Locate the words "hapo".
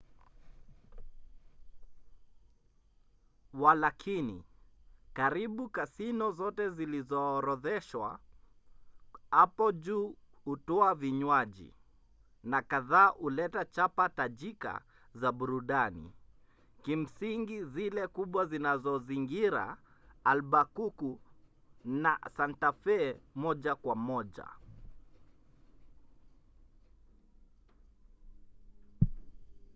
9.31-9.71